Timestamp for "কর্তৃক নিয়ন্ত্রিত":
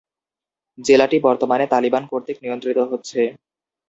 2.11-2.79